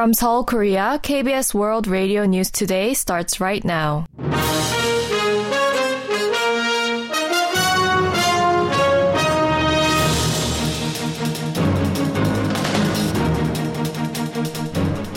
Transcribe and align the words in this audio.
From 0.00 0.14
Seoul, 0.14 0.44
Korea, 0.44 0.98
KBS 1.02 1.52
World 1.52 1.86
Radio 1.86 2.24
News 2.24 2.50
Today 2.50 2.94
starts 2.94 3.38
right 3.38 3.62
now. 3.62 4.06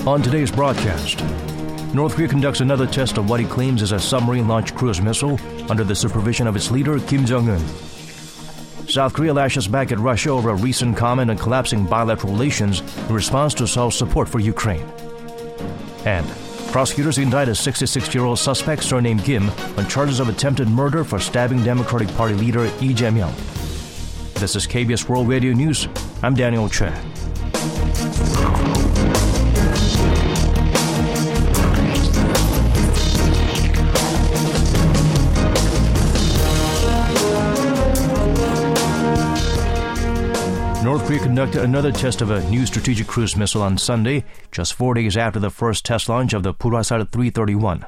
On 0.05 0.21
today's 0.21 0.51
broadcast, 0.51 1.23
North 1.93 2.15
Korea 2.15 2.27
conducts 2.27 2.59
another 2.59 2.85
test 2.85 3.17
of 3.17 3.29
what 3.29 3.39
he 3.39 3.45
claims 3.45 3.81
is 3.81 3.93
a 3.93 3.99
submarine 3.99 4.49
launched 4.49 4.75
cruise 4.75 5.01
missile 5.01 5.39
under 5.69 5.85
the 5.85 5.95
supervision 5.95 6.45
of 6.45 6.57
its 6.57 6.71
leader, 6.71 6.99
Kim 6.99 7.25
Jong 7.25 7.47
un. 7.47 8.02
South 8.93 9.13
Korea 9.13 9.33
lashes 9.33 9.67
back 9.67 9.91
at 9.91 9.97
Russia 9.97 10.29
over 10.29 10.51
a 10.51 10.55
recent 10.55 10.95
comment 10.95 11.31
on 11.31 11.37
collapsing 11.39 11.83
bilateral 11.83 12.31
relations 12.31 12.81
in 13.09 13.15
response 13.15 13.55
to 13.55 13.65
Seoul's 13.65 13.97
support 13.97 14.29
for 14.29 14.39
Ukraine. 14.39 14.85
And 16.05 16.27
prosecutors 16.71 17.17
indict 17.17 17.49
a 17.49 17.55
66 17.55 18.13
year 18.13 18.23
old 18.23 18.37
suspect 18.37 18.83
surnamed 18.83 19.23
Kim 19.23 19.49
on 19.79 19.87
charges 19.87 20.19
of 20.19 20.29
attempted 20.29 20.67
murder 20.67 21.03
for 21.03 21.17
stabbing 21.17 21.63
Democratic 21.63 22.07
Party 22.09 22.35
leader 22.35 22.69
Lee 22.81 22.93
Jae-myung. 22.93 23.33
This 24.35 24.55
is 24.55 24.67
KBS 24.67 25.09
World 25.09 25.27
Radio 25.27 25.53
News. 25.53 25.87
I'm 26.21 26.35
Daniel 26.35 26.69
Che. 26.69 26.93
Korea 41.05 41.19
conducted 41.19 41.63
another 41.63 41.91
test 41.91 42.21
of 42.21 42.31
a 42.31 42.49
new 42.49 42.65
strategic 42.65 43.07
cruise 43.07 43.35
missile 43.35 43.61
on 43.61 43.77
Sunday, 43.77 44.23
just 44.53 44.73
four 44.73 44.93
days 44.93 45.17
after 45.17 45.37
the 45.37 45.49
first 45.49 45.83
test 45.83 46.07
launch 46.07 46.31
of 46.31 46.43
the 46.43 46.53
Pulhwasal 46.53 47.11
331. 47.11 47.85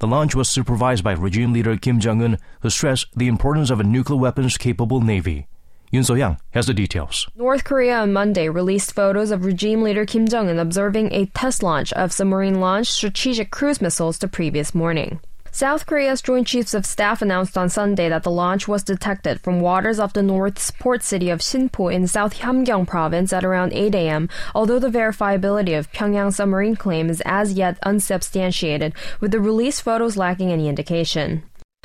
The 0.00 0.06
launch 0.06 0.34
was 0.34 0.48
supervised 0.48 1.04
by 1.04 1.12
regime 1.12 1.52
leader 1.52 1.76
Kim 1.76 2.00
Jong 2.00 2.22
un, 2.22 2.38
who 2.60 2.70
stressed 2.70 3.08
the 3.14 3.28
importance 3.28 3.68
of 3.68 3.78
a 3.78 3.84
nuclear 3.84 4.18
weapons 4.18 4.56
capable 4.56 5.02
navy. 5.02 5.48
Yun 5.90 6.04
So 6.04 6.14
Young 6.14 6.38
has 6.52 6.66
the 6.66 6.72
details. 6.72 7.28
North 7.36 7.62
Korea 7.62 7.98
on 7.98 8.14
Monday 8.14 8.48
released 8.48 8.94
photos 8.94 9.30
of 9.30 9.44
regime 9.44 9.82
leader 9.82 10.06
Kim 10.06 10.26
Jong 10.26 10.48
un 10.48 10.58
observing 10.58 11.12
a 11.12 11.26
test 11.26 11.62
launch 11.62 11.92
of 11.92 12.10
submarine 12.10 12.58
launched 12.58 12.90
strategic 12.90 13.50
cruise 13.50 13.82
missiles 13.82 14.16
the 14.16 14.28
previous 14.28 14.74
morning. 14.74 15.20
South 15.56 15.86
Korea's 15.86 16.20
Joint 16.20 16.46
Chiefs 16.46 16.74
of 16.74 16.84
Staff 16.84 17.22
announced 17.22 17.56
on 17.56 17.70
Sunday 17.70 18.10
that 18.10 18.24
the 18.24 18.30
launch 18.30 18.68
was 18.68 18.84
detected 18.84 19.40
from 19.40 19.58
waters 19.58 19.98
off 19.98 20.12
the 20.12 20.22
North's 20.22 20.70
port 20.70 21.02
city 21.02 21.30
of 21.30 21.40
Sinpo 21.40 21.90
in 21.90 22.06
South 22.06 22.34
Hamgyong 22.40 22.86
province 22.86 23.32
at 23.32 23.42
around 23.42 23.72
8 23.72 23.94
a.m., 23.94 24.28
although 24.54 24.78
the 24.78 24.90
verifiability 24.90 25.78
of 25.78 25.90
Pyongyang's 25.92 26.36
submarine 26.36 26.76
claim 26.76 27.08
is 27.08 27.22
as 27.24 27.54
yet 27.54 27.78
unsubstantiated, 27.84 28.92
with 29.18 29.30
the 29.30 29.40
released 29.40 29.80
photos 29.80 30.18
lacking 30.18 30.52
any 30.52 30.68
indication. 30.68 31.42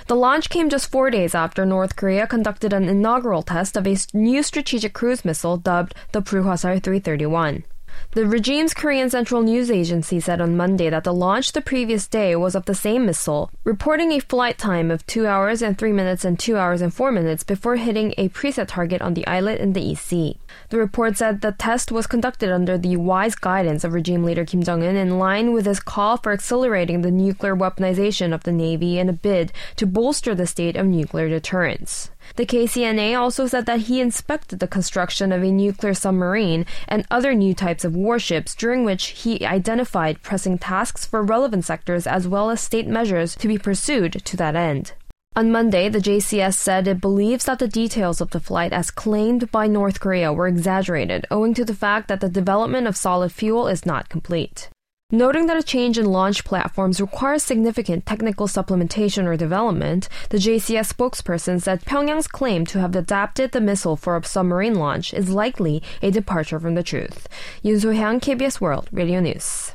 The 0.08 0.18
launch 0.18 0.50
came 0.50 0.70
just 0.70 0.92
four 0.92 1.10
days 1.10 1.34
after 1.34 1.66
North 1.66 1.96
Korea 1.96 2.28
conducted 2.28 2.74
an 2.74 2.90
inaugural 2.90 3.42
test 3.42 3.78
of 3.78 3.88
a 3.88 3.96
new 4.14 4.44
strategic 4.44 4.92
cruise 4.92 5.24
missile 5.24 5.56
dubbed 5.56 5.96
the 6.12 6.22
Pulhwasal 6.22 6.84
331. 6.84 7.64
The 8.12 8.26
regime's 8.26 8.74
Korean 8.74 9.10
Central 9.10 9.42
News 9.42 9.72
Agency 9.72 10.20
said 10.20 10.42
on 10.42 10.58
Monday 10.58 10.90
that 10.90 11.06
the 11.06 11.14
launch 11.14 11.54
the 11.54 11.62
previous 11.62 12.08
day 12.08 12.36
was 12.36 12.56
of 12.56 12.66
the 12.66 12.76
same 12.76 13.06
missile, 13.06 13.50
reporting 13.64 14.12
a 14.12 14.20
flight 14.20 14.58
time 14.58 14.92
of 14.92 15.06
2 15.08 15.26
hours 15.26 15.62
and 15.62 15.78
3 15.78 15.94
minutes 15.94 16.26
and 16.26 16.38
2 16.38 16.58
hours 16.58 16.82
and 16.82 16.94
4 16.94 17.12
minutes 17.12 17.44
before 17.44 17.78
hitting 17.78 18.14
a 18.18 18.28
preset 18.30 18.68
target 18.68 19.02
on 19.02 19.14
the 19.14 19.26
islet 19.28 19.62
in 19.62 19.72
the 19.74 19.82
East 19.82 20.06
Sea. 20.06 20.38
The 20.70 20.78
report 20.78 21.18
said 21.18 21.40
the 21.40 21.54
test 21.54 21.92
was 21.92 22.06
conducted 22.08 22.52
under 22.52 22.78
the 22.78 22.98
wise 22.98 23.36
guidance 23.36 23.86
of 23.86 23.94
regime 23.94 24.24
leader 24.26 24.44
Kim 24.44 24.64
Jong 24.64 24.84
un 24.84 24.98
in 24.98 25.18
line 25.18 25.54
with 25.54 25.66
his 25.66 25.80
call 25.80 26.18
for 26.18 26.34
accelerating 26.34 27.02
the 27.02 27.12
nuclear 27.12 27.56
weaponization 27.56 28.34
of 28.34 28.44
the 28.44 28.52
Navy 28.52 29.00
in 29.00 29.08
a 29.08 29.14
bid 29.14 29.54
to 29.78 29.86
bolster 29.86 30.36
the 30.36 30.48
state 30.48 30.76
of 30.76 30.86
nuclear 30.86 31.30
deterrence. 31.30 32.10
The 32.36 32.46
KCNA 32.46 33.20
also 33.20 33.48
said 33.48 33.66
that 33.66 33.82
he 33.82 34.02
inspected 34.02 34.60
the 34.60 34.68
construction 34.68 35.32
of 35.32 35.44
a 35.44 35.52
nuclear 35.52 35.94
submarine 35.94 36.66
and 36.88 37.06
other 37.12 37.34
new 37.34 37.54
types 37.54 37.84
of 37.84 37.96
warships, 37.96 38.56
during 38.56 38.84
which 38.84 39.08
he 39.08 39.46
identified 39.46 40.22
pressing 40.22 40.58
tasks 40.58 41.06
for 41.06 41.24
relevant 41.24 41.66
sectors 41.66 42.08
as 42.08 42.28
well 42.28 42.50
as 42.50 42.62
state 42.62 42.88
measures 42.88 43.36
to 43.36 43.48
be 43.48 43.58
pursued 43.58 44.14
to 44.26 44.38
that 44.38 44.56
end. 44.56 44.94
On 45.34 45.50
Monday, 45.50 45.88
the 45.88 46.00
JCS 46.00 46.56
said 46.56 46.88
it 46.88 47.00
believes 47.00 47.46
that 47.46 47.60
the 47.60 47.68
details 47.68 48.20
of 48.20 48.32
the 48.32 48.40
flight 48.42 48.74
as 48.74 48.92
claimed 48.92 49.50
by 49.50 49.66
North 49.66 50.02
Korea 50.02 50.34
were 50.34 50.48
exaggerated, 50.48 51.26
owing 51.32 51.54
to 51.54 51.64
the 51.64 51.74
fact 51.74 52.10
that 52.10 52.20
the 52.20 52.28
development 52.28 52.86
of 52.86 52.98
solid 52.98 53.32
fuel 53.32 53.70
is 53.70 53.86
not 53.86 54.10
complete. 54.10 54.70
Noting 55.14 55.48
that 55.48 55.58
a 55.58 55.64
change 55.64 55.98
in 55.98 56.06
launch 56.06 56.46
platforms 56.46 57.02
requires 57.02 57.44
significant 57.44 58.06
technical 58.06 58.48
supplementation 58.48 59.26
or 59.26 59.36
development, 59.36 60.08
the 60.30 60.38
JCS 60.38 60.94
spokesperson 60.94 61.62
said 61.62 61.84
Pyongyang's 61.84 62.30
claim 62.30 62.66
to 62.68 62.80
have 62.80 62.96
adapted 62.96 63.52
the 63.52 63.60
missile 63.60 63.98
for 63.98 64.16
a 64.16 64.24
submarine 64.24 64.76
launch 64.76 65.14
is 65.14 65.30
likely 65.30 65.84
a 66.02 66.12
departure 66.12 66.62
from 66.62 66.76
the 66.76 66.84
truth. 66.84 67.28
Yoon 67.62 67.82
So-hyang, 67.82 68.22
KBS 68.22 68.62
World 68.62 68.88
Radio 68.94 69.20
News. 69.20 69.74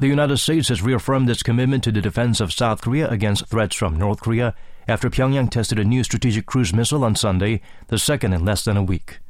The 0.00 0.08
United 0.08 0.38
States 0.38 0.70
has 0.70 0.82
reaffirmed 0.82 1.30
its 1.30 1.44
commitment 1.44 1.84
to 1.84 1.92
the 1.92 2.00
defense 2.00 2.40
of 2.40 2.52
South 2.52 2.80
Korea 2.80 3.08
against 3.08 3.46
threats 3.46 3.76
from 3.76 3.96
North 3.96 4.22
Korea 4.22 4.56
after 4.88 5.08
Pyongyang 5.08 5.50
tested 5.50 5.78
a 5.78 5.84
new 5.84 6.02
strategic 6.02 6.46
cruise 6.46 6.74
missile 6.74 7.04
on 7.04 7.14
Sunday, 7.14 7.60
the 7.86 7.98
second 7.98 8.32
in 8.32 8.44
less 8.44 8.64
than 8.64 8.76
a 8.76 8.82
week. 8.82 9.20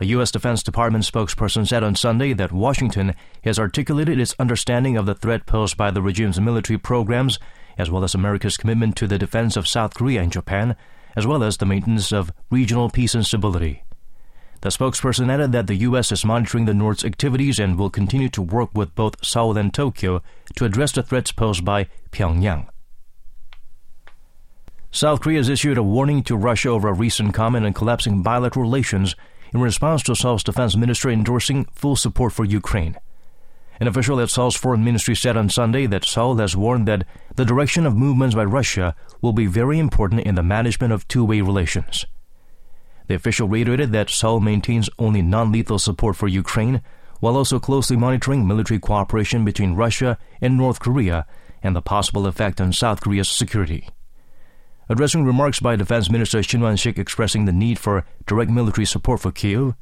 A 0.00 0.06
U.S. 0.06 0.30
Defense 0.30 0.62
Department 0.62 1.04
spokesperson 1.04 1.66
said 1.66 1.84
on 1.84 1.94
Sunday 1.94 2.32
that 2.32 2.50
Washington 2.50 3.14
has 3.44 3.58
articulated 3.58 4.18
its 4.18 4.34
understanding 4.38 4.96
of 4.96 5.06
the 5.06 5.14
threat 5.14 5.46
posed 5.46 5.76
by 5.76 5.90
the 5.90 6.02
regime's 6.02 6.40
military 6.40 6.78
programs, 6.78 7.38
as 7.78 7.90
well 7.90 8.02
as 8.02 8.14
America's 8.14 8.56
commitment 8.56 8.96
to 8.96 9.06
the 9.06 9.18
defense 9.18 9.56
of 9.56 9.68
South 9.68 9.94
Korea 9.94 10.22
and 10.22 10.32
Japan, 10.32 10.76
as 11.14 11.26
well 11.26 11.42
as 11.42 11.58
the 11.58 11.66
maintenance 11.66 12.12
of 12.12 12.32
regional 12.50 12.90
peace 12.90 13.14
and 13.14 13.24
stability. 13.24 13.84
The 14.62 14.70
spokesperson 14.70 15.28
added 15.28 15.52
that 15.52 15.66
the 15.66 15.74
U.S. 15.74 16.12
is 16.12 16.24
monitoring 16.24 16.66
the 16.66 16.74
North's 16.74 17.04
activities 17.04 17.58
and 17.58 17.78
will 17.78 17.90
continue 17.90 18.28
to 18.30 18.42
work 18.42 18.70
with 18.74 18.94
both 18.94 19.24
Seoul 19.24 19.56
and 19.58 19.74
Tokyo 19.74 20.22
to 20.56 20.64
address 20.64 20.92
the 20.92 21.02
threats 21.02 21.32
posed 21.32 21.64
by 21.64 21.88
Pyongyang. 22.12 22.68
South 24.92 25.20
Korea 25.20 25.38
has 25.38 25.48
issued 25.48 25.78
a 25.78 25.82
warning 25.82 26.22
to 26.22 26.36
Russia 26.36 26.68
over 26.68 26.88
a 26.88 26.92
recent 26.92 27.34
comment 27.34 27.66
on 27.66 27.72
collapsing 27.72 28.22
bilateral 28.22 28.64
relations 28.64 29.16
in 29.52 29.60
response 29.60 30.02
to 30.04 30.14
Seoul's 30.14 30.42
defense 30.42 30.76
ministry 30.76 31.12
endorsing 31.12 31.66
full 31.72 31.96
support 31.96 32.32
for 32.32 32.44
Ukraine. 32.44 32.96
An 33.80 33.88
official 33.88 34.20
at 34.20 34.30
Seoul's 34.30 34.54
foreign 34.54 34.84
ministry 34.84 35.16
said 35.16 35.36
on 35.36 35.50
Sunday 35.50 35.86
that 35.86 36.04
Seoul 36.04 36.36
has 36.36 36.56
warned 36.56 36.86
that 36.88 37.04
the 37.34 37.44
direction 37.44 37.84
of 37.84 37.96
movements 37.96 38.34
by 38.34 38.44
Russia 38.44 38.94
will 39.20 39.32
be 39.32 39.46
very 39.46 39.78
important 39.78 40.22
in 40.22 40.34
the 40.34 40.42
management 40.42 40.92
of 40.92 41.08
two 41.08 41.24
way 41.24 41.40
relations. 41.40 42.06
The 43.08 43.14
official 43.14 43.48
reiterated 43.48 43.92
that 43.92 44.10
Seoul 44.10 44.40
maintains 44.40 44.88
only 44.98 45.22
non 45.22 45.50
lethal 45.50 45.78
support 45.78 46.16
for 46.16 46.28
Ukraine, 46.28 46.80
while 47.20 47.36
also 47.36 47.58
closely 47.58 47.96
monitoring 47.96 48.46
military 48.46 48.78
cooperation 48.78 49.44
between 49.44 49.74
Russia 49.74 50.18
and 50.40 50.56
North 50.56 50.80
Korea 50.80 51.26
and 51.62 51.74
the 51.76 51.82
possible 51.82 52.26
effect 52.26 52.60
on 52.60 52.72
South 52.72 53.00
Korea's 53.00 53.28
security. 53.28 53.88
Addressing 54.92 55.24
remarks 55.24 55.58
by 55.58 55.74
Defense 55.74 56.10
Minister 56.10 56.42
Shin 56.42 56.60
Won-sik 56.60 56.98
expressing 56.98 57.46
the 57.46 57.52
need 57.52 57.78
for 57.78 58.04
direct 58.26 58.50
military 58.50 58.84
support 58.84 59.20
for 59.20 59.32
Kiev, 59.32 59.72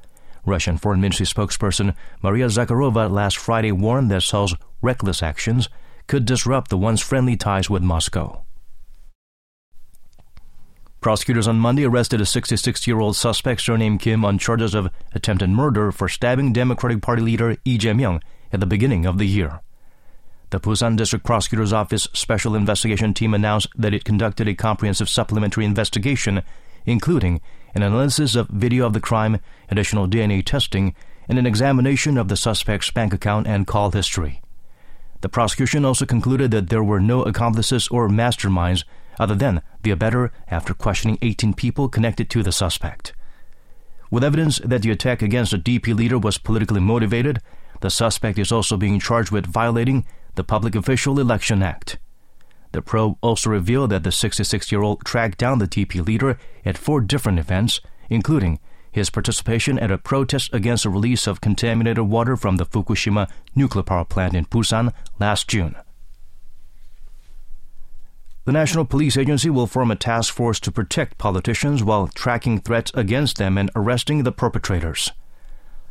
Russian 0.47 0.79
Foreign 0.79 1.01
Ministry 1.01 1.27
spokesperson 1.27 1.97
Maria 2.23 2.47
Zakharova 2.47 3.11
last 3.11 3.37
Friday 3.37 3.73
warned 3.73 4.09
that 4.13 4.23
Seoul's 4.23 4.55
reckless 4.81 5.21
actions 5.21 5.69
could 6.07 6.25
disrupt 6.25 6.71
the 6.71 6.79
once 6.79 7.01
friendly 7.01 7.37
ties 7.37 7.69
with 7.69 7.83
Moscow. 7.83 8.45
Prosecutors 11.01 11.49
on 11.49 11.59
Monday 11.59 11.85
arrested 11.85 12.21
a 12.21 12.25
66 12.25 12.87
year 12.87 13.01
old 13.01 13.17
suspect 13.17 13.63
surnamed 13.63 13.99
Kim 13.99 14.25
on 14.25 14.39
charges 14.39 14.77
of 14.77 14.93
attempted 15.13 15.51
murder 15.51 15.91
for 15.91 16.09
stabbing 16.09 16.53
Democratic 16.53 17.03
Party 17.03 17.21
leader 17.21 17.57
Lee 17.67 17.79
Jae-myung 17.79 18.23
at 18.53 18.61
the 18.61 18.67
beginning 18.67 19.07
of 19.07 19.19
the 19.19 19.27
year. 19.27 19.61
The 20.51 20.59
Busan 20.59 20.97
District 20.97 21.25
Prosecutor's 21.25 21.73
Office 21.73 22.09
Special 22.13 22.57
Investigation 22.57 23.15
Team 23.15 23.35
announced 23.35 23.69
that 23.77 23.95
it 23.95 24.05
conducted 24.05 24.49
a 24.49 24.55
comprehensive 24.55 25.09
supplementary 25.09 25.65
investigation, 25.65 26.43
including 26.85 27.41
an 27.73 27.83
analysis 27.83 28.35
of 28.35 28.49
video 28.49 28.85
of 28.85 28.93
the 28.93 29.01
crime, 29.01 29.39
additional 29.69 30.09
DNA 30.09 30.45
testing, 30.45 30.93
and 31.29 31.39
an 31.39 31.47
examination 31.47 32.19
of 32.19 32.27
the 32.27 32.37
suspect's 32.37 32.91
bank 32.91 33.15
account 33.15 33.47
and 33.47 33.69
call 33.69 33.93
history. 33.93 34.43
The 35.21 35.29
prosecution 35.29 35.85
also 35.85 36.05
concluded 36.05 36.51
that 36.51 36.69
there 36.69 36.83
were 36.83 36.99
no 36.99 37.23
accomplices 37.23 37.87
or 37.87 38.09
masterminds 38.09 38.83
other 39.21 39.37
than 39.37 39.63
the 39.83 39.93
abettor 39.93 40.33
after 40.49 40.75
questioning 40.75 41.19
18 41.23 41.55
people 41.55 41.89
connected 41.89 42.29
to 42.31 42.43
the 42.43 42.51
suspect. 42.51 43.13
With 44.11 44.25
evidence 44.25 44.59
that 44.65 44.83
the 44.83 44.91
attack 44.91 45.23
against 45.23 45.53
a 45.53 45.59
DP 45.59 45.95
leader 45.95 46.19
was 46.19 46.39
politically 46.39 46.81
motivated, 46.81 47.41
the 47.83 47.91
suspect 47.91 48.37
is 48.37 48.51
also 48.51 48.77
being 48.77 48.99
charged 48.99 49.31
with 49.31 49.47
violating 49.47 50.05
the 50.41 50.45
Public 50.45 50.75
Official 50.75 51.21
Election 51.21 51.63
Act. 51.63 51.99
The 52.73 52.81
probe 52.81 53.19
also 53.21 53.51
revealed 53.51 53.91
that 53.91 54.05
the 54.05 54.11
66 54.11 54.73
year 54.73 54.81
old 54.81 55.05
tracked 55.05 55.37
down 55.37 55.59
the 55.59 55.69
DP 55.69 56.03
leader 56.07 56.39
at 56.65 56.79
four 56.79 57.03
different 57.03 57.39
events, 57.39 57.83
including 58.09 58.59
his 58.91 59.11
participation 59.11 59.79
at 59.79 59.91
a 59.91 59.99
protest 59.99 60.55
against 60.55 60.85
the 60.85 60.89
release 60.89 61.27
of 61.27 61.43
contaminated 61.43 62.05
water 62.05 62.39
from 62.39 62.57
the 62.57 62.65
Fukushima 62.65 63.29
nuclear 63.55 63.83
power 63.83 64.07
plant 64.07 64.33
in 64.33 64.47
Busan 64.47 64.95
last 65.19 65.47
June. 65.47 65.77
The 68.47 68.53
National 68.53 68.87
Police 68.87 69.19
Agency 69.19 69.51
will 69.51 69.67
form 69.67 69.91
a 69.91 69.95
task 69.95 70.33
force 70.33 70.59
to 70.61 70.73
protect 70.73 71.19
politicians 71.19 71.85
while 71.85 72.09
tracking 72.09 72.63
threats 72.63 72.91
against 72.95 73.37
them 73.37 73.59
and 73.59 73.71
arresting 73.77 74.23
the 74.23 74.33
perpetrators. 74.33 75.13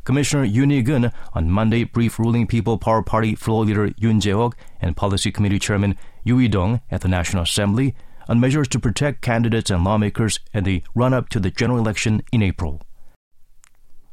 Commissioner 0.09 0.47
Yoon 0.47 0.71
Hee-gun 0.71 1.11
on 1.33 1.51
Monday 1.51 1.83
briefed 1.83 2.17
ruling 2.17 2.47
People 2.47 2.79
Power 2.79 3.03
Party 3.03 3.35
floor 3.35 3.63
leader 3.63 3.89
Yoon 3.89 4.19
Jae-ok 4.19 4.57
and 4.81 4.97
Policy 4.97 5.31
Committee 5.31 5.59
Chairman 5.59 5.95
Yoo 6.23 6.39
Hee-dong 6.39 6.81
at 6.89 7.01
the 7.01 7.07
National 7.07 7.43
Assembly 7.43 7.93
on 8.27 8.39
measures 8.39 8.67
to 8.69 8.79
protect 8.79 9.21
candidates 9.21 9.69
and 9.69 9.83
lawmakers 9.83 10.39
in 10.51 10.63
the 10.63 10.81
run-up 10.95 11.29
to 11.29 11.39
the 11.39 11.51
general 11.51 11.77
election 11.77 12.23
in 12.31 12.41
April. 12.41 12.81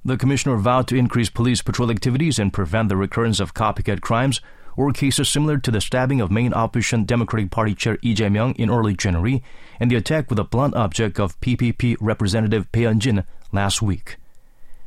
The 0.04 0.18
commissioner 0.18 0.58
vowed 0.58 0.86
to 0.88 0.96
increase 0.96 1.30
police 1.30 1.62
patrol 1.62 1.90
activities 1.90 2.38
and 2.38 2.52
prevent 2.52 2.90
the 2.90 2.96
recurrence 2.98 3.40
of 3.40 3.54
copycat 3.54 4.02
crimes 4.02 4.42
or 4.76 4.92
cases 4.92 5.30
similar 5.30 5.56
to 5.56 5.70
the 5.70 5.80
stabbing 5.80 6.20
of 6.20 6.30
main 6.30 6.52
opposition 6.52 7.06
Democratic 7.06 7.50
Party 7.50 7.74
chair 7.74 7.96
Lee 8.02 8.14
Jae-myung 8.14 8.54
in 8.56 8.68
early 8.68 8.94
January 8.94 9.42
and 9.80 9.90
the 9.90 9.96
attack 9.96 10.28
with 10.28 10.38
a 10.38 10.44
blunt 10.44 10.76
object 10.76 11.18
of 11.18 11.40
PPP 11.40 11.96
representative 12.02 12.70
Bae 12.70 12.80
Yeon-jin 12.80 13.24
last 13.50 13.80
week. 13.80 14.18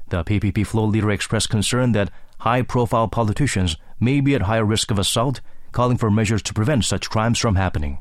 The 0.09 0.23
PPP 0.23 0.65
floor 0.65 0.87
leader 0.87 1.11
expressed 1.11 1.49
concern 1.49 1.91
that 1.91 2.11
high-profile 2.39 3.09
politicians 3.09 3.77
may 3.99 4.21
be 4.21 4.33
at 4.33 4.43
higher 4.43 4.65
risk 4.65 4.89
of 4.91 4.97
assault, 4.97 5.41
calling 5.71 5.97
for 5.97 6.09
measures 6.09 6.41
to 6.43 6.53
prevent 6.53 6.85
such 6.85 7.09
crimes 7.09 7.37
from 7.37 7.55
happening. 7.55 7.99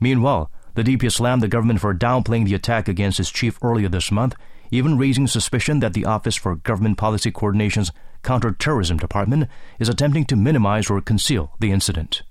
Meanwhile, 0.00 0.50
the 0.74 0.82
DP 0.82 1.10
slammed 1.10 1.42
the 1.42 1.48
government 1.48 1.80
for 1.80 1.94
downplaying 1.94 2.44
the 2.44 2.54
attack 2.54 2.88
against 2.88 3.20
its 3.20 3.30
chief 3.30 3.58
earlier 3.62 3.88
this 3.88 4.10
month, 4.10 4.34
even 4.70 4.98
raising 4.98 5.26
suspicion 5.26 5.80
that 5.80 5.94
the 5.94 6.04
Office 6.04 6.36
for 6.36 6.56
Government 6.56 6.98
Policy 6.98 7.30
Coordination's 7.30 7.92
Counterterrorism 8.22 8.98
Department 8.98 9.48
is 9.78 9.88
attempting 9.88 10.24
to 10.26 10.36
minimize 10.36 10.90
or 10.90 11.00
conceal 11.00 11.52
the 11.60 11.70
incident. 11.70 12.22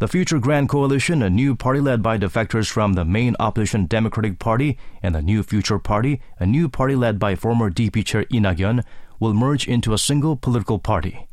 The 0.00 0.08
Future 0.08 0.38
Grand 0.38 0.70
Coalition, 0.70 1.22
a 1.22 1.28
new 1.28 1.54
party 1.54 1.78
led 1.78 2.02
by 2.02 2.16
defectors 2.16 2.70
from 2.70 2.94
the 2.94 3.04
main 3.04 3.36
opposition 3.38 3.84
Democratic 3.84 4.38
Party, 4.38 4.78
and 5.02 5.14
the 5.14 5.20
New 5.20 5.42
Future 5.42 5.78
Party, 5.78 6.22
a 6.38 6.46
new 6.46 6.70
party 6.70 6.96
led 6.96 7.18
by 7.18 7.34
former 7.34 7.70
DP 7.70 8.06
chair 8.06 8.24
Lee 8.30 8.40
Nak-yeon, 8.40 8.82
will 9.18 9.34
merge 9.34 9.68
into 9.68 9.92
a 9.92 9.98
single 9.98 10.36
political 10.36 10.78
party. 10.78 11.26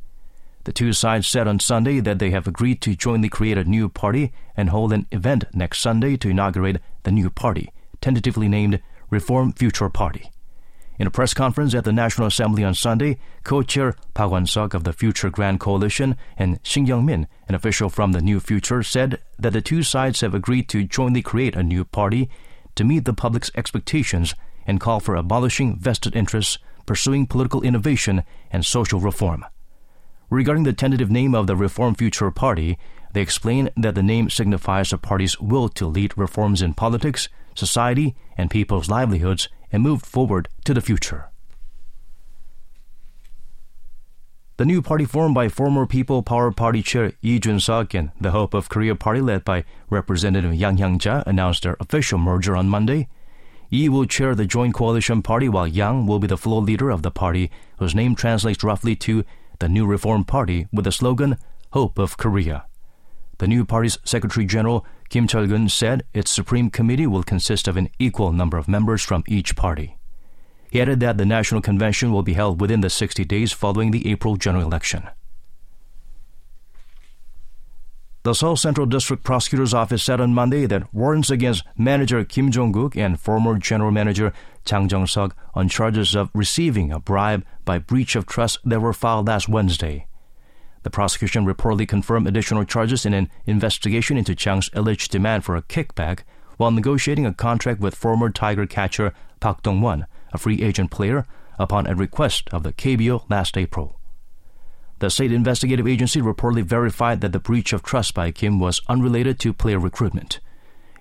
The 0.66 0.74
two 0.74 0.92
sides 0.92 1.30
said 1.30 1.48
on 1.48 1.62
Sunday 1.62 2.02
that 2.02 2.20
they 2.20 2.32
have 2.32 2.46
agreed 2.46 2.82
to 2.82 2.94
jointly 2.94 3.30
create 3.30 3.58
a 3.58 3.64
new 3.64 3.88
party 3.88 4.34
and 4.58 4.70
hold 4.70 4.92
an 4.92 5.08
event 5.14 5.46
next 5.54 5.80
Sunday 5.80 6.18
to 6.18 6.28
inaugurate 6.28 6.82
the 7.04 7.12
new 7.14 7.30
party, 7.30 7.72
tentatively 8.02 8.50
named 8.50 8.82
Reform 9.10 9.54
Future 9.54 9.88
Party. 9.88 10.30
In 11.00 11.06
a 11.06 11.12
press 11.12 11.36
conference 11.36 11.76
at 11.76 11.84
the 11.84 11.94
National 11.94 12.28
Assembly 12.28 12.64
on 12.64 12.74
Sunday, 12.74 13.20
co-chair 13.44 13.96
Park 14.16 14.32
Won-suk 14.32 14.74
of 14.74 14.84
the 14.84 14.94
Future 14.94 15.30
Grand 15.30 15.60
Coalition 15.60 16.18
and 16.38 16.60
Shin 16.64 16.88
Young-min, 16.88 17.28
an 17.48 17.54
official 17.54 17.90
from 17.90 18.14
the 18.14 18.22
New 18.22 18.40
Future, 18.40 18.82
said 18.82 19.22
that 19.38 19.54
the 19.54 19.62
two 19.62 19.84
sides 19.84 20.22
have 20.22 20.34
agreed 20.34 20.68
to 20.70 20.84
jointly 20.84 21.22
create 21.22 21.56
a 21.56 21.62
new 21.62 21.86
party 21.86 22.30
to 22.74 22.84
meet 22.84 23.06
the 23.06 23.14
public's 23.14 23.52
expectations 23.54 24.34
and 24.66 24.80
call 24.80 25.00
for 25.00 25.16
abolishing 25.16 25.78
vested 25.78 26.16
interests, 26.16 26.58
pursuing 26.88 27.28
political 27.28 27.62
innovation 27.62 28.24
and 28.50 28.66
social 28.66 29.00
reform. 29.00 29.46
Regarding 30.32 30.64
the 30.64 30.74
tentative 30.74 31.12
name 31.12 31.36
of 31.36 31.46
the 31.46 31.56
Reform 31.56 31.94
Future 31.94 32.32
Party, 32.32 32.80
they 33.14 33.22
explain 33.22 33.70
that 33.78 33.94
the 33.94 34.02
name 34.02 34.32
signifies 34.32 34.90
the 34.90 34.98
party's 34.98 35.40
will 35.40 35.70
to 35.70 35.86
lead 35.86 36.18
reforms 36.18 36.64
in 36.64 36.74
politics, 36.74 37.30
society, 37.54 38.16
and 38.36 38.50
people's 38.50 38.90
livelihoods 38.90 39.48
and 39.72 39.84
moved 39.84 40.06
forward 40.06 40.50
to 40.66 40.74
the 40.74 40.82
future. 40.82 41.30
The 44.58 44.66
new 44.66 44.82
party 44.82 45.06
formed 45.06 45.36
by 45.36 45.50
former 45.50 45.86
People 45.86 46.24
Power 46.24 46.52
Party 46.52 46.82
chair 46.82 47.12
Lee 47.22 47.38
Jun-suk 47.38 47.94
and 47.94 48.12
the 48.20 48.32
Hope 48.32 48.56
of 48.56 48.70
Korea 48.70 48.96
party 48.96 49.22
led 49.22 49.46
by 49.46 49.66
Representative 49.92 50.56
Yang 50.56 50.78
Hyang-ja 50.78 51.24
announced 51.28 51.62
their 51.62 51.78
official 51.80 52.18
merger 52.18 52.56
on 52.56 52.68
Monday. 52.68 53.08
Lee 53.70 53.88
will 53.88 54.06
chair 54.06 54.34
the 54.34 54.48
joint 54.48 54.74
coalition 54.74 55.22
party 55.22 55.48
while 55.48 55.68
Yang 55.68 56.08
will 56.08 56.18
be 56.18 56.26
the 56.26 56.38
floor 56.38 56.62
leader 56.62 56.90
of 56.90 57.04
the 57.04 57.12
party, 57.12 57.52
whose 57.78 57.94
name 57.94 58.16
translates 58.16 58.64
roughly 58.64 58.96
to 58.96 59.24
the 59.60 59.70
New 59.70 59.86
Reform 59.86 60.24
Party 60.24 60.68
with 60.74 60.86
the 60.86 60.92
slogan 60.92 61.38
Hope 61.74 62.00
of 62.00 62.18
Korea. 62.18 62.66
The 63.38 63.48
new 63.48 63.64
party's 63.64 64.00
Secretary 64.04 64.48
General 64.48 64.84
Kim 65.10 65.28
Chol-gun 65.28 65.70
said 65.70 66.04
its 66.14 66.32
Supreme 66.32 66.70
Committee 66.70 67.08
will 67.08 67.24
consist 67.24 67.68
of 67.68 67.78
an 67.78 67.90
equal 68.00 68.32
number 68.32 68.58
of 68.58 68.68
members 68.68 69.04
from 69.04 69.24
each 69.28 69.56
party. 69.56 69.98
He 70.70 70.82
added 70.82 71.00
that 71.00 71.18
the 71.18 71.26
National 71.26 71.62
Convention 71.62 72.12
will 72.12 72.24
be 72.24 72.34
held 72.34 72.60
within 72.60 72.82
the 72.82 72.90
60 72.90 73.24
days 73.26 73.54
following 73.54 73.92
the 73.92 74.10
April 74.12 74.36
general 74.36 74.66
election. 74.66 75.10
The 78.24 78.34
Seoul 78.34 78.58
Central 78.58 78.86
District 78.86 79.24
Prosecutor's 79.24 79.74
Office 79.74 80.04
said 80.04 80.20
on 80.20 80.34
Monday 80.34 80.66
that 80.66 80.94
warrants 80.94 81.30
against 81.30 81.64
manager 81.78 82.26
Kim 82.26 82.52
Jong-guk 82.52 82.98
and 82.98 83.18
former 83.18 83.58
general 83.58 83.92
manager 83.92 84.34
Chang 84.66 84.90
Jong-suk 84.90 85.34
on 85.54 85.70
charges 85.70 86.14
of 86.14 86.30
receiving 86.34 86.92
a 86.92 87.00
bribe 87.00 87.46
by 87.64 87.80
breach 87.80 88.18
of 88.18 88.26
trust 88.26 88.60
that 88.66 88.82
were 88.82 88.92
filed 88.92 89.28
last 89.28 89.48
Wednesday. 89.48 90.08
The 90.88 90.92
prosecution 90.92 91.46
reportedly 91.46 91.86
confirmed 91.86 92.28
additional 92.30 92.64
charges 92.64 93.06
in 93.06 93.14
an 93.14 93.30
investigation 93.46 94.18
into 94.18 94.34
Chang's 94.34 94.70
alleged 94.72 95.12
demand 95.12 95.44
for 95.44 95.58
a 95.58 95.62
kickback 95.62 96.22
while 96.56 96.72
negotiating 96.72 97.26
a 97.26 97.34
contract 97.34 97.82
with 97.82 97.94
former 97.94 98.30
Tiger 98.30 98.66
catcher 98.66 99.14
Park 99.42 99.64
Dong-won, 99.64 100.06
a 100.32 100.38
free 100.38 100.64
agent 100.64 100.90
player, 100.90 101.26
upon 101.60 101.88
a 101.88 101.94
request 101.94 102.48
of 102.54 102.64
the 102.64 102.72
KBO 102.72 103.30
last 103.30 103.58
April. 103.58 104.00
The 105.00 105.10
state 105.10 105.34
investigative 105.34 105.90
agency 105.90 106.22
reportedly 106.22 106.64
verified 106.64 107.20
that 107.20 107.34
the 107.34 107.40
breach 107.40 107.74
of 107.74 107.84
trust 107.84 108.14
by 108.14 108.32
Kim 108.32 108.58
was 108.58 108.80
unrelated 108.88 109.42
to 109.42 109.52
player 109.52 109.80
recruitment. 109.80 110.40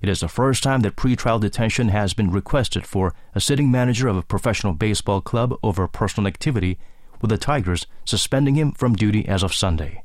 It 0.02 0.08
is 0.08 0.18
the 0.18 0.26
first 0.26 0.64
time 0.64 0.80
that 0.80 0.96
pretrial 0.96 1.40
detention 1.40 1.90
has 1.90 2.12
been 2.12 2.32
requested 2.32 2.88
for 2.88 3.14
a 3.36 3.40
sitting 3.40 3.70
manager 3.70 4.08
of 4.08 4.16
a 4.16 4.22
professional 4.24 4.72
baseball 4.72 5.20
club 5.20 5.54
over 5.62 5.86
personal 5.86 6.26
activity 6.26 6.76
with 7.26 7.40
the 7.40 7.44
Tigers 7.44 7.88
suspending 8.04 8.54
him 8.54 8.70
from 8.70 8.94
duty 8.94 9.26
as 9.26 9.42
of 9.42 9.52
Sunday. 9.52 10.04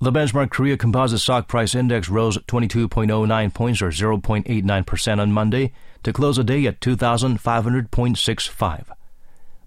The 0.00 0.12
benchmark 0.12 0.50
Korea 0.50 0.76
Composite 0.76 1.18
Stock 1.18 1.48
Price 1.48 1.74
Index 1.74 2.08
rose 2.08 2.38
22.09 2.38 3.54
points 3.54 3.82
or 3.82 3.88
0.89% 3.88 5.18
on 5.18 5.32
Monday 5.32 5.72
to 6.04 6.12
close 6.12 6.36
the 6.36 6.44
day 6.44 6.66
at 6.66 6.80
2,500.65. 6.80 8.84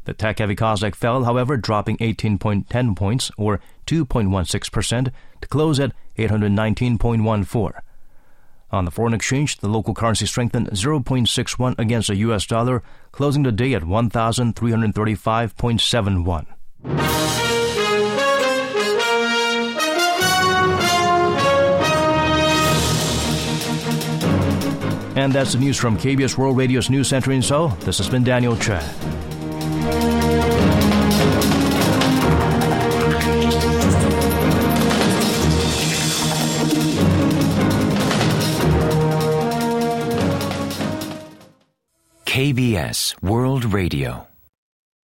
The 0.05 0.13
tech-heavy 0.13 0.55
Kosdaq 0.55 0.95
fell, 0.95 1.25
however, 1.25 1.57
dropping 1.57 1.97
18.10 1.97 2.95
points 2.95 3.29
or 3.37 3.59
2.16% 3.87 5.11
to 5.41 5.47
close 5.49 5.81
at 5.81 5.91
819.14. 6.17 7.81
On 8.69 8.83
the 8.83 8.91
foreign 8.91 9.13
exchange, 9.13 9.57
the 9.57 9.69
local 9.69 9.93
currency 9.93 10.25
strengthened 10.25 10.69
0.61 10.71 11.79
against 11.79 12.09
the 12.09 12.17
US 12.17 12.45
dollar, 12.45 12.83
closing 13.17 13.41
the 13.41 13.51
day 13.51 13.73
at 13.73 13.81
1,335.71. 13.81 16.45
And 25.17 25.33
that's 25.33 25.53
the 25.53 25.59
news 25.59 25.77
from 25.77 25.97
KBS 25.97 26.37
World 26.37 26.57
Radio's 26.57 26.91
News 26.91 27.07
Center 27.07 27.31
in 27.31 27.41
Seoul. 27.41 27.69
This 27.79 27.97
has 27.97 28.07
been 28.07 28.23
Daniel 28.23 28.55
Chad. 28.55 28.85
KBS 42.37 43.15
World 43.23 43.65
Radio. 43.73 44.26